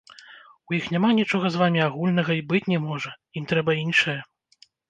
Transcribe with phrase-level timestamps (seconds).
[0.71, 4.19] У іх няма нічога з вамі агульнага і быць не можа, ім трэба іншае.